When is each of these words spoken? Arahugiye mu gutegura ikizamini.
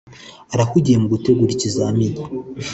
Arahugiye 0.53 0.97
mu 1.01 1.07
gutegura 1.13 1.51
ikizamini. 1.53 2.19